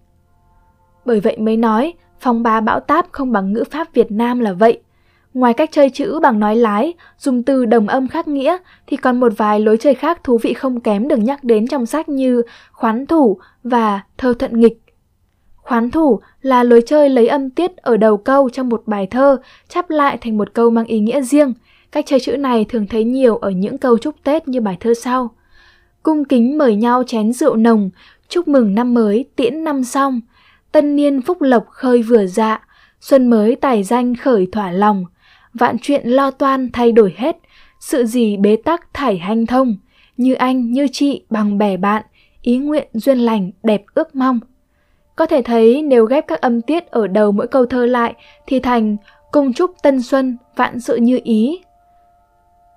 Bởi 1.05 1.19
vậy 1.19 1.37
mới 1.37 1.57
nói, 1.57 1.93
phong 2.19 2.43
ba 2.43 2.61
bão 2.61 2.79
táp 2.79 3.05
không 3.11 3.31
bằng 3.31 3.53
ngữ 3.53 3.63
pháp 3.71 3.93
Việt 3.93 4.11
Nam 4.11 4.39
là 4.39 4.53
vậy. 4.53 4.81
Ngoài 5.33 5.53
cách 5.53 5.69
chơi 5.71 5.89
chữ 5.89 6.19
bằng 6.21 6.39
nói 6.39 6.55
lái, 6.55 6.93
dùng 7.17 7.43
từ 7.43 7.65
đồng 7.65 7.87
âm 7.87 8.07
khác 8.07 8.27
nghĩa, 8.27 8.57
thì 8.87 8.97
còn 8.97 9.19
một 9.19 9.33
vài 9.37 9.59
lối 9.59 9.77
chơi 9.77 9.95
khác 9.95 10.23
thú 10.23 10.37
vị 10.37 10.53
không 10.53 10.79
kém 10.79 11.07
được 11.07 11.19
nhắc 11.19 11.43
đến 11.43 11.67
trong 11.67 11.85
sách 11.85 12.09
như 12.09 12.41
khoán 12.71 13.05
thủ 13.05 13.39
và 13.63 14.01
thơ 14.17 14.33
thuận 14.39 14.59
nghịch. 14.59 14.81
Khoán 15.55 15.91
thủ 15.91 16.19
là 16.41 16.63
lối 16.63 16.81
chơi 16.85 17.09
lấy 17.09 17.27
âm 17.27 17.49
tiết 17.49 17.77
ở 17.77 17.97
đầu 17.97 18.17
câu 18.17 18.49
trong 18.49 18.69
một 18.69 18.83
bài 18.85 19.07
thơ, 19.07 19.37
chắp 19.67 19.89
lại 19.89 20.17
thành 20.17 20.37
một 20.37 20.53
câu 20.53 20.69
mang 20.69 20.85
ý 20.85 20.99
nghĩa 20.99 21.21
riêng. 21.21 21.53
Cách 21.91 22.05
chơi 22.07 22.19
chữ 22.19 22.37
này 22.37 22.65
thường 22.69 22.87
thấy 22.87 23.03
nhiều 23.03 23.37
ở 23.37 23.49
những 23.49 23.77
câu 23.77 23.97
chúc 23.97 24.15
Tết 24.23 24.47
như 24.47 24.61
bài 24.61 24.77
thơ 24.79 24.93
sau. 24.93 25.29
Cung 26.03 26.25
kính 26.25 26.57
mời 26.57 26.75
nhau 26.75 27.03
chén 27.07 27.33
rượu 27.33 27.55
nồng, 27.55 27.89
chúc 28.29 28.47
mừng 28.47 28.75
năm 28.75 28.93
mới 28.93 29.25
tiễn 29.35 29.63
năm 29.63 29.83
xong. 29.83 30.21
Tân 30.71 30.95
niên 30.95 31.21
phúc 31.21 31.41
lộc 31.41 31.67
khơi 31.69 32.01
vừa 32.01 32.25
dạ, 32.25 32.67
xuân 33.01 33.29
mới 33.29 33.55
tài 33.55 33.83
danh 33.83 34.15
khởi 34.15 34.47
thỏa 34.51 34.71
lòng. 34.71 35.05
Vạn 35.53 35.77
chuyện 35.81 36.07
lo 36.07 36.31
toan 36.31 36.69
thay 36.73 36.91
đổi 36.91 37.13
hết, 37.17 37.37
sự 37.79 38.05
gì 38.05 38.37
bế 38.37 38.55
tắc 38.55 38.93
thải 38.93 39.17
hanh 39.17 39.45
thông. 39.45 39.75
Như 40.17 40.33
anh, 40.33 40.71
như 40.71 40.87
chị, 40.91 41.25
bằng 41.29 41.57
bè 41.57 41.77
bạn, 41.77 42.03
ý 42.41 42.57
nguyện 42.57 42.87
duyên 42.93 43.17
lành 43.17 43.51
đẹp 43.63 43.83
ước 43.93 44.15
mong. 44.15 44.39
Có 45.15 45.25
thể 45.25 45.41
thấy 45.41 45.81
nếu 45.81 46.05
ghép 46.05 46.27
các 46.27 46.41
âm 46.41 46.61
tiết 46.61 46.87
ở 46.87 47.07
đầu 47.07 47.31
mỗi 47.31 47.47
câu 47.47 47.65
thơ 47.65 47.85
lại 47.85 48.13
thì 48.47 48.59
thành 48.59 48.97
Cung 49.31 49.53
chúc 49.53 49.71
tân 49.83 50.01
xuân, 50.01 50.37
vạn 50.55 50.79
sự 50.79 50.95
như 50.95 51.19
ý. 51.23 51.61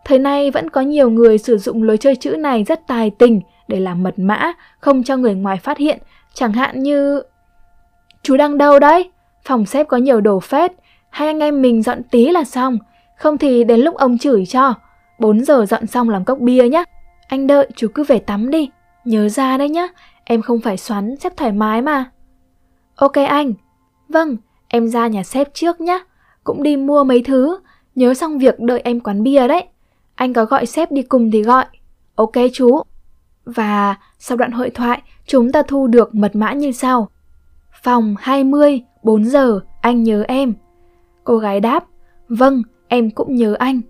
Thời 0.05 0.19
nay 0.19 0.51
vẫn 0.51 0.71
có 0.71 0.81
nhiều 0.81 1.11
người 1.11 1.39
sử 1.39 1.59
dụng 1.59 1.83
lối 1.83 1.97
chơi 1.97 2.17
chữ 2.17 2.31
này 2.31 2.65
rất 2.65 2.81
tài 2.87 3.11
tình 3.11 3.41
để 3.69 3.81
làm 3.81 4.03
mật 4.03 4.15
mã, 4.17 4.53
không 4.81 5.03
cho 5.03 5.17
người 5.17 5.35
ngoài 5.35 5.57
phát 5.57 5.79
hiện, 5.79 5.99
chẳng 6.35 6.53
hạn 6.53 6.83
như 6.83 7.23
Chú 8.23 8.37
đang 8.37 8.59
đâu 8.59 8.79
đấy? 8.79 9.11
Phòng 9.45 9.67
xếp 9.67 9.87
có 9.89 9.97
nhiều 9.97 10.21
đồ 10.21 10.41
phết, 10.41 10.73
hai 11.13 11.29
anh 11.29 11.39
em 11.39 11.63
mình 11.63 11.83
dọn 11.83 12.03
tí 12.11 12.31
là 12.31 12.45
xong, 12.45 12.79
không 13.17 13.39
thì 13.39 13.65
đến 13.65 13.81
lúc 13.81 13.95
ông 13.97 14.19
chửi 14.19 14.47
cho. 14.47 14.75
4 15.19 15.45
giờ 15.45 15.67
dọn 15.69 15.87
xong 15.87 16.09
làm 16.09 16.25
cốc 16.25 16.39
bia 16.39 16.69
nhá. 16.69 16.85
Anh 17.29 17.47
đợi 17.47 17.69
chú 17.77 17.89
cứ 17.95 18.05
về 18.05 18.19
tắm 18.19 18.51
đi, 18.51 18.71
nhớ 19.05 19.29
ra 19.29 19.57
đấy 19.57 19.69
nhá, 19.69 19.89
em 20.25 20.43
không 20.43 20.61
phải 20.61 20.77
xoắn, 20.77 21.17
xếp 21.17 21.33
thoải 21.37 21.53
mái 21.53 21.83
mà. 21.83 22.11
Ok 22.97 23.13
anh. 23.29 23.53
Vâng, 24.09 24.37
em 24.69 24.89
ra 24.89 25.07
nhà 25.07 25.23
xếp 25.23 25.49
trước 25.55 25.81
nhá. 25.81 25.99
Cũng 26.45 26.63
đi 26.63 26.77
mua 26.77 27.05
mấy 27.05 27.23
thứ, 27.23 27.59
nhớ 27.95 28.15
xong 28.15 28.39
việc 28.39 28.61
đợi 28.61 28.81
em 28.85 29.01
quán 29.01 29.23
bia 29.23 29.49
đấy. 29.49 29.65
Anh 30.15 30.33
có 30.33 30.45
gọi 30.45 30.67
sếp 30.67 30.93
đi 30.93 31.03
cùng 31.03 31.31
thì 31.31 31.43
gọi. 31.43 31.65
Ok 32.15 32.33
chú. 32.53 32.83
Và 33.45 33.97
sau 34.19 34.37
đoạn 34.37 34.53
hội 34.53 34.71
thoại, 34.71 35.03
chúng 35.27 35.53
ta 35.53 35.63
thu 35.63 35.87
được 35.87 36.15
mật 36.15 36.37
mã 36.37 36.53
như 36.53 36.73
sau. 36.73 37.09
Phòng 37.83 38.15
20, 38.19 38.83
4 39.03 39.25
giờ, 39.25 39.61
anh 39.81 40.03
nhớ 40.03 40.25
em. 40.29 40.55
Cô 41.25 41.39
gái 41.39 41.61
đáp, 41.61 41.85
vâng, 42.29 42.63
em 42.89 43.11
cũng 43.11 43.35
nhớ 43.35 43.55
anh. 43.59 43.81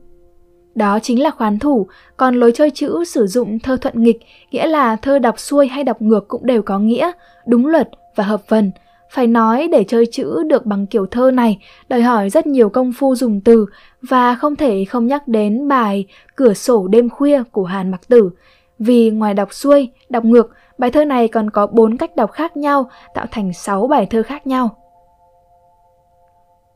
Đó 0.74 0.98
chính 1.02 1.22
là 1.22 1.30
khoán 1.30 1.58
thủ, 1.58 1.86
còn 2.16 2.34
lối 2.34 2.52
chơi 2.54 2.70
chữ 2.70 3.04
sử 3.04 3.26
dụng 3.26 3.58
thơ 3.58 3.76
thuận 3.76 4.02
nghịch, 4.02 4.20
nghĩa 4.50 4.66
là 4.66 4.96
thơ 4.96 5.18
đọc 5.18 5.40
xuôi 5.40 5.66
hay 5.68 5.84
đọc 5.84 6.02
ngược 6.02 6.28
cũng 6.28 6.46
đều 6.46 6.62
có 6.62 6.78
nghĩa, 6.78 7.12
đúng 7.46 7.66
luật 7.66 7.88
và 8.16 8.24
hợp 8.24 8.42
vần. 8.48 8.70
Phải 9.10 9.26
nói 9.26 9.68
để 9.72 9.84
chơi 9.84 10.06
chữ 10.12 10.42
được 10.42 10.66
bằng 10.66 10.86
kiểu 10.86 11.06
thơ 11.06 11.30
này, 11.30 11.58
đòi 11.88 12.02
hỏi 12.02 12.30
rất 12.30 12.46
nhiều 12.46 12.68
công 12.68 12.92
phu 12.92 13.14
dùng 13.14 13.40
từ 13.40 13.66
và 14.02 14.34
không 14.34 14.56
thể 14.56 14.84
không 14.84 15.06
nhắc 15.06 15.28
đến 15.28 15.68
bài 15.68 16.06
Cửa 16.36 16.54
sổ 16.54 16.88
đêm 16.88 17.08
khuya 17.08 17.42
của 17.52 17.64
Hàn 17.64 17.90
Mặc 17.90 18.00
Tử. 18.08 18.30
Vì 18.78 19.10
ngoài 19.10 19.34
đọc 19.34 19.54
xuôi, 19.54 19.88
đọc 20.08 20.24
ngược, 20.24 20.50
bài 20.78 20.90
thơ 20.90 21.04
này 21.04 21.28
còn 21.28 21.50
có 21.50 21.66
4 21.66 21.96
cách 21.96 22.16
đọc 22.16 22.32
khác 22.32 22.56
nhau, 22.56 22.90
tạo 23.14 23.26
thành 23.30 23.52
6 23.52 23.86
bài 23.86 24.06
thơ 24.06 24.22
khác 24.22 24.46
nhau. 24.46 24.81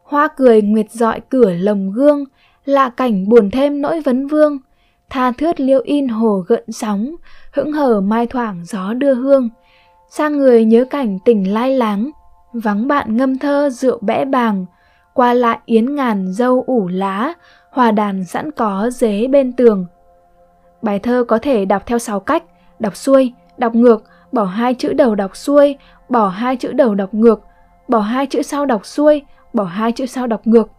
Hoa 0.06 0.28
cười 0.36 0.62
nguyệt 0.62 0.90
dọi 0.90 1.20
cửa 1.28 1.50
lồng 1.52 1.92
gương, 1.92 2.24
lạ 2.64 2.90
cảnh 2.96 3.28
buồn 3.28 3.50
thêm 3.50 3.82
nỗi 3.82 4.00
vấn 4.00 4.26
vương. 4.26 4.58
Tha 5.10 5.32
thướt 5.32 5.60
liêu 5.60 5.80
in 5.84 6.08
hồ 6.08 6.44
gợn 6.46 6.72
sóng, 6.72 7.16
hững 7.52 7.72
hờ 7.72 8.00
mai 8.00 8.26
thoảng 8.26 8.64
gió 8.64 8.92
đưa 8.92 9.14
hương. 9.14 9.48
Sang 10.10 10.38
người 10.38 10.64
nhớ 10.64 10.84
cảnh 10.90 11.18
tỉnh 11.24 11.52
lai 11.52 11.76
láng, 11.76 12.10
vắng 12.52 12.88
bạn 12.88 13.16
ngâm 13.16 13.38
thơ 13.38 13.70
rượu 13.70 13.98
bẽ 14.02 14.24
bàng, 14.24 14.66
qua 15.14 15.34
lại 15.34 15.58
yến 15.66 15.94
ngàn 15.94 16.32
dâu 16.32 16.64
ủ 16.66 16.88
lá, 16.88 17.32
hòa 17.70 17.90
đàn 17.90 18.24
sẵn 18.24 18.50
có 18.50 18.90
dế 18.90 19.26
bên 19.26 19.52
tường. 19.52 19.86
Bài 20.82 20.98
thơ 20.98 21.24
có 21.28 21.38
thể 21.38 21.64
đọc 21.64 21.82
theo 21.86 21.98
6 21.98 22.20
cách, 22.20 22.42
đọc 22.78 22.96
xuôi, 22.96 23.32
đọc 23.58 23.74
ngược, 23.74 24.04
bỏ 24.32 24.44
hai 24.44 24.74
chữ 24.74 24.92
đầu 24.92 25.14
đọc 25.14 25.36
xuôi, 25.36 25.76
bỏ 26.08 26.28
hai 26.28 26.56
chữ 26.56 26.72
đầu 26.72 26.94
đọc 26.94 27.14
ngược, 27.14 27.40
bỏ 27.88 27.98
hai 28.00 28.26
chữ 28.26 28.42
sau 28.42 28.66
đọc 28.66 28.86
xuôi, 28.86 29.22
bỏ 29.56 29.64
hai 29.64 29.92
chữ 29.92 30.06
sau 30.06 30.26
đọc 30.26 30.46
ngược. 30.46 30.70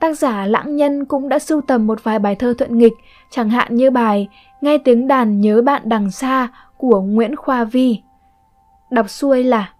Tác 0.00 0.18
giả 0.18 0.46
Lãng 0.46 0.76
Nhân 0.76 1.04
cũng 1.04 1.28
đã 1.28 1.38
sưu 1.38 1.60
tầm 1.60 1.86
một 1.86 2.04
vài 2.04 2.18
bài 2.18 2.34
thơ 2.34 2.54
thuận 2.58 2.78
nghịch, 2.78 2.92
chẳng 3.30 3.50
hạn 3.50 3.74
như 3.74 3.90
bài 3.90 4.28
Nghe 4.60 4.78
tiếng 4.78 5.08
đàn 5.08 5.40
nhớ 5.40 5.62
bạn 5.62 5.82
đằng 5.84 6.10
xa 6.10 6.48
của 6.76 7.00
Nguyễn 7.00 7.36
Khoa 7.36 7.64
Vi. 7.64 8.00
Đọc 8.90 9.10
xuôi 9.10 9.44
là 9.44 9.72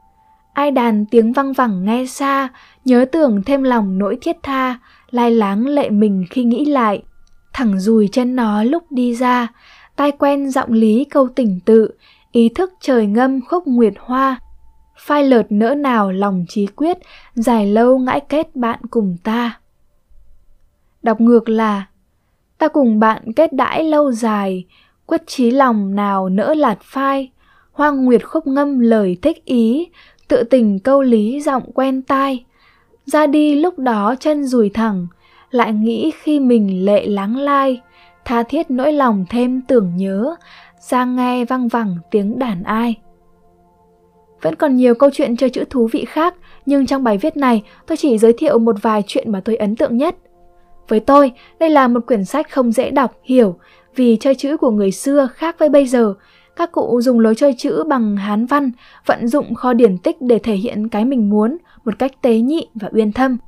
Ai 0.52 0.70
đàn 0.70 1.06
tiếng 1.06 1.32
văng 1.32 1.52
vẳng 1.52 1.84
nghe 1.84 2.06
xa, 2.06 2.48
nhớ 2.84 3.04
tưởng 3.12 3.42
thêm 3.42 3.62
lòng 3.62 3.98
nỗi 3.98 4.18
thiết 4.20 4.36
tha, 4.42 4.78
lai 5.10 5.30
láng 5.30 5.66
lệ 5.66 5.90
mình 5.90 6.24
khi 6.30 6.44
nghĩ 6.44 6.64
lại. 6.64 7.02
Thẳng 7.52 7.80
dùi 7.80 8.08
chân 8.12 8.36
nó 8.36 8.62
lúc 8.62 8.82
đi 8.90 9.14
ra, 9.14 9.48
tai 9.96 10.12
quen 10.12 10.50
giọng 10.50 10.72
lý 10.72 11.04
câu 11.04 11.28
tỉnh 11.28 11.60
tự, 11.64 11.90
ý 12.32 12.48
thức 12.48 12.72
trời 12.80 13.06
ngâm 13.06 13.40
khúc 13.46 13.66
nguyệt 13.66 13.94
hoa. 13.98 14.36
Phai 15.06 15.24
lợt 15.24 15.52
nỡ 15.52 15.74
nào 15.74 16.12
lòng 16.12 16.44
trí 16.48 16.66
quyết, 16.66 16.98
dài 17.34 17.66
lâu 17.66 17.98
ngãi 17.98 18.20
kết 18.20 18.56
bạn 18.56 18.80
cùng 18.90 19.16
ta. 19.24 19.60
Đọc 21.02 21.20
ngược 21.20 21.48
là 21.48 21.86
Ta 22.62 22.68
cùng 22.68 23.00
bạn 23.00 23.32
kết 23.32 23.52
đãi 23.52 23.84
lâu 23.84 24.12
dài, 24.12 24.64
quyết 25.06 25.22
chí 25.26 25.50
lòng 25.50 25.94
nào 25.94 26.28
nỡ 26.28 26.54
lạt 26.54 26.78
phai, 26.82 27.30
hoang 27.72 28.04
nguyệt 28.04 28.24
khúc 28.24 28.46
ngâm 28.46 28.78
lời 28.78 29.16
thích 29.22 29.44
ý, 29.44 29.86
tự 30.28 30.42
tình 30.42 30.78
câu 30.78 31.02
lý 31.02 31.40
giọng 31.40 31.72
quen 31.74 32.02
tai. 32.02 32.44
Ra 33.06 33.26
đi 33.26 33.54
lúc 33.54 33.78
đó 33.78 34.14
chân 34.20 34.44
rùi 34.44 34.70
thẳng, 34.70 35.06
lại 35.50 35.72
nghĩ 35.72 36.12
khi 36.22 36.40
mình 36.40 36.84
lệ 36.84 37.06
lắng 37.06 37.36
lai, 37.36 37.80
tha 38.24 38.42
thiết 38.42 38.70
nỗi 38.70 38.92
lòng 38.92 39.24
thêm 39.28 39.60
tưởng 39.60 39.96
nhớ, 39.96 40.36
sang 40.80 41.16
nghe 41.16 41.44
văng 41.44 41.68
vẳng 41.68 41.96
tiếng 42.10 42.38
đàn 42.38 42.62
ai. 42.62 42.96
Vẫn 44.42 44.54
còn 44.54 44.76
nhiều 44.76 44.94
câu 44.94 45.10
chuyện 45.12 45.36
chơi 45.36 45.50
chữ 45.50 45.64
thú 45.70 45.88
vị 45.92 46.04
khác, 46.04 46.34
nhưng 46.66 46.86
trong 46.86 47.04
bài 47.04 47.18
viết 47.18 47.36
này 47.36 47.62
tôi 47.86 47.96
chỉ 47.96 48.18
giới 48.18 48.32
thiệu 48.32 48.58
một 48.58 48.76
vài 48.82 49.02
chuyện 49.06 49.32
mà 49.32 49.40
tôi 49.44 49.56
ấn 49.56 49.76
tượng 49.76 49.96
nhất. 49.96 50.16
Với 50.88 51.00
tôi, 51.00 51.32
đây 51.60 51.70
là 51.70 51.88
một 51.88 52.06
quyển 52.06 52.24
sách 52.24 52.50
không 52.50 52.72
dễ 52.72 52.90
đọc, 52.90 53.12
hiểu, 53.24 53.56
vì 53.96 54.16
chơi 54.20 54.34
chữ 54.34 54.56
của 54.56 54.70
người 54.70 54.90
xưa 54.90 55.28
khác 55.34 55.58
với 55.58 55.68
bây 55.68 55.86
giờ. 55.86 56.14
Các 56.56 56.72
cụ 56.72 57.00
dùng 57.00 57.20
lối 57.20 57.34
chơi 57.34 57.54
chữ 57.58 57.84
bằng 57.88 58.16
hán 58.16 58.46
văn, 58.46 58.70
vận 59.06 59.28
dụng 59.28 59.54
kho 59.54 59.72
điển 59.72 59.98
tích 59.98 60.16
để 60.20 60.38
thể 60.38 60.54
hiện 60.54 60.88
cái 60.88 61.04
mình 61.04 61.30
muốn 61.30 61.58
một 61.84 61.98
cách 61.98 62.22
tế 62.22 62.38
nhị 62.38 62.68
và 62.74 62.88
uyên 62.92 63.12
thâm. 63.12 63.38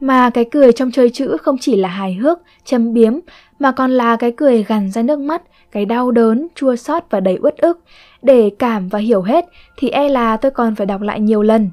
Mà 0.00 0.30
cái 0.30 0.44
cười 0.44 0.72
trong 0.72 0.90
chơi 0.90 1.10
chữ 1.10 1.36
không 1.36 1.56
chỉ 1.60 1.76
là 1.76 1.88
hài 1.88 2.14
hước, 2.14 2.38
châm 2.64 2.92
biếm, 2.92 3.18
mà 3.58 3.72
còn 3.72 3.90
là 3.90 4.16
cái 4.16 4.32
cười 4.36 4.62
gằn 4.62 4.90
ra 4.90 5.02
nước 5.02 5.18
mắt, 5.18 5.42
cái 5.72 5.84
đau 5.84 6.10
đớn, 6.10 6.48
chua 6.54 6.76
xót 6.76 7.02
và 7.10 7.20
đầy 7.20 7.38
uất 7.42 7.58
ức. 7.58 7.80
Để 8.22 8.50
cảm 8.58 8.88
và 8.88 8.98
hiểu 8.98 9.22
hết 9.22 9.44
thì 9.76 9.90
e 9.90 10.08
là 10.08 10.36
tôi 10.36 10.50
còn 10.50 10.74
phải 10.74 10.86
đọc 10.86 11.00
lại 11.00 11.20
nhiều 11.20 11.42
lần. 11.42 11.70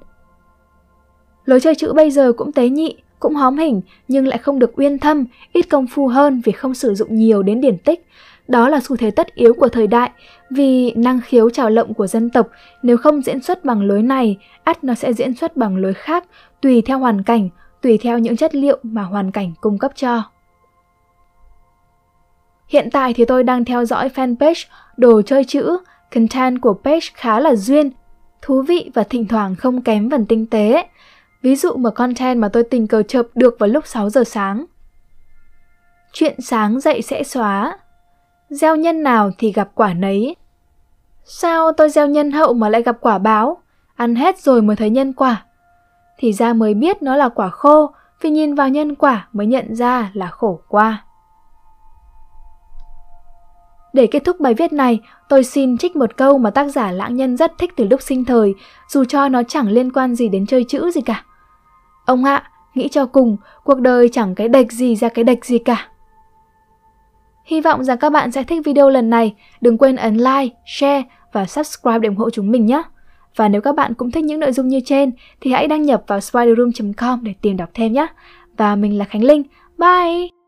Lối 1.46 1.60
chơi 1.60 1.76
chữ 1.76 1.94
bây 1.94 2.12
giờ 2.12 2.34
cũng 2.38 2.52
tế 2.52 2.70
nhị, 2.70 2.98
cũng 3.20 3.36
hóm 3.36 3.58
hình 3.58 3.82
nhưng 4.08 4.28
lại 4.28 4.38
không 4.38 4.60
được 4.60 4.72
uyên 4.80 5.00
thâm, 5.00 5.26
ít 5.54 5.62
công 5.70 5.88
phu 5.88 6.08
hơn 6.08 6.42
vì 6.46 6.52
không 6.52 6.74
sử 6.74 6.96
dụng 6.96 7.16
nhiều 7.16 7.44
đến 7.44 7.62
điển 7.62 7.78
tích. 7.78 8.08
Đó 8.48 8.70
là 8.70 8.80
xu 8.80 8.96
thế 8.96 9.12
tất 9.12 9.36
yếu 9.36 9.54
của 9.54 9.68
thời 9.68 9.88
đại, 9.88 10.12
vì 10.50 10.92
năng 10.92 11.22
khiếu 11.22 11.50
trào 11.50 11.70
lộng 11.70 11.94
của 11.94 12.08
dân 12.08 12.30
tộc 12.30 12.48
nếu 12.84 12.98
không 12.98 13.22
diễn 13.22 13.42
xuất 13.42 13.66
bằng 13.66 13.82
lối 13.82 14.02
này, 14.02 14.38
ắt 14.64 14.84
nó 14.84 14.94
sẽ 14.94 15.14
diễn 15.14 15.36
xuất 15.36 15.58
bằng 15.58 15.78
lối 15.78 15.94
khác, 15.94 16.26
tùy 16.62 16.82
theo 16.82 17.00
hoàn 17.00 17.24
cảnh, 17.24 17.50
tùy 17.82 17.98
theo 17.98 18.20
những 18.20 18.38
chất 18.38 18.56
liệu 18.56 18.78
mà 18.84 19.04
hoàn 19.04 19.32
cảnh 19.32 19.52
cung 19.62 19.78
cấp 19.78 19.92
cho. 19.96 20.24
Hiện 22.68 22.90
tại 22.92 23.14
thì 23.14 23.26
tôi 23.26 23.44
đang 23.44 23.66
theo 23.66 23.86
dõi 23.86 24.10
fanpage 24.16 24.66
Đồ 24.98 25.22
chơi 25.22 25.44
chữ, 25.44 25.78
content 26.14 26.62
của 26.62 26.74
page 26.74 27.08
khá 27.14 27.40
là 27.40 27.56
duyên, 27.56 27.92
thú 28.42 28.62
vị 28.62 28.92
và 28.94 29.04
thỉnh 29.04 29.28
thoảng 29.28 29.56
không 29.56 29.82
kém 29.82 30.10
phần 30.10 30.26
tinh 30.26 30.46
tế. 30.46 30.88
Ví 31.42 31.56
dụ 31.56 31.76
một 31.76 31.90
content 31.90 32.40
mà 32.40 32.50
tôi 32.50 32.64
tình 32.64 32.88
cờ 32.88 33.04
chợp 33.04 33.28
được 33.36 33.56
vào 33.60 33.70
lúc 33.70 33.88
6 33.88 34.10
giờ 34.10 34.24
sáng. 34.24 34.66
Chuyện 36.14 36.42
sáng 36.42 36.80
dậy 36.80 37.02
sẽ 37.02 37.24
xóa. 37.24 37.78
Gieo 38.50 38.76
nhân 38.76 39.04
nào 39.04 39.32
thì 39.38 39.52
gặp 39.52 39.70
quả 39.76 39.94
nấy. 39.94 40.36
Sao 41.26 41.72
tôi 41.72 41.90
gieo 41.90 42.08
nhân 42.08 42.32
hậu 42.32 42.54
mà 42.54 42.70
lại 42.70 42.84
gặp 42.84 42.98
quả 43.02 43.18
báo? 43.18 43.58
Ăn 43.96 44.16
hết 44.16 44.40
rồi 44.40 44.62
mới 44.62 44.76
thấy 44.76 44.90
nhân 44.90 45.14
quả. 45.14 45.46
Thì 46.18 46.34
ra 46.34 46.54
mới 46.54 46.74
biết 46.74 47.02
nó 47.02 47.16
là 47.16 47.30
quả 47.30 47.50
khô, 47.50 47.92
vì 48.22 48.30
nhìn 48.30 48.56
vào 48.56 48.70
nhân 48.70 48.96
quả 48.96 49.28
mới 49.34 49.48
nhận 49.48 49.76
ra 49.76 50.12
là 50.14 50.28
khổ 50.28 50.60
qua. 50.68 51.06
Để 53.94 54.08
kết 54.08 54.24
thúc 54.26 54.40
bài 54.40 54.54
viết 54.54 54.74
này, 54.74 55.00
tôi 55.30 55.44
xin 55.44 55.78
trích 55.78 55.96
một 55.96 56.18
câu 56.18 56.38
mà 56.38 56.50
tác 56.50 56.66
giả 56.66 56.92
lãng 56.92 57.16
nhân 57.16 57.38
rất 57.38 57.58
thích 57.58 57.74
từ 57.76 57.86
lúc 57.90 58.02
sinh 58.02 58.26
thời, 58.26 58.54
dù 58.90 59.04
cho 59.04 59.30
nó 59.30 59.44
chẳng 59.44 59.68
liên 59.68 59.92
quan 59.92 60.16
gì 60.16 60.30
đến 60.30 60.46
chơi 60.46 60.64
chữ 60.64 60.92
gì 60.92 61.02
cả. 61.02 61.24
Ông 62.06 62.24
ạ, 62.24 62.44
nghĩ 62.76 62.88
cho 62.88 63.06
cùng, 63.06 63.38
cuộc 63.64 63.80
đời 63.80 64.10
chẳng 64.10 64.36
cái 64.36 64.48
đệch 64.48 64.72
gì 64.72 64.96
ra 64.96 65.10
cái 65.10 65.24
đệch 65.24 65.46
gì 65.46 65.58
cả. 65.58 65.88
Hy 67.46 67.62
vọng 67.62 67.84
rằng 67.84 67.98
các 67.98 68.10
bạn 68.10 68.32
sẽ 68.32 68.44
thích 68.44 68.62
video 68.66 68.90
lần 68.90 69.10
này. 69.10 69.36
Đừng 69.62 69.78
quên 69.78 69.96
ấn 69.96 70.18
like, 70.18 70.56
share 70.66 71.04
và 71.34 71.46
subscribe 71.46 72.00
để 72.00 72.08
ủng 72.08 72.18
hộ 72.18 72.30
chúng 72.30 72.52
mình 72.52 72.66
nhé. 72.66 72.84
Và 73.36 73.48
nếu 73.48 73.62
các 73.62 73.76
bạn 73.76 73.94
cũng 73.94 74.12
thích 74.12 74.24
những 74.24 74.40
nội 74.40 74.52
dung 74.52 74.68
như 74.68 74.80
trên 74.86 75.12
thì 75.42 75.52
hãy 75.52 75.68
đăng 75.68 75.82
nhập 75.82 76.04
vào 76.08 76.20
spiderroom.com 76.20 77.20
để 77.24 77.34
tìm 77.42 77.58
đọc 77.58 77.70
thêm 77.74 77.94
nhé. 77.94 78.08
Và 78.58 78.76
mình 78.76 78.98
là 78.98 79.06
Khánh 79.06 79.24
Linh. 79.24 79.44
Bye! 79.78 80.43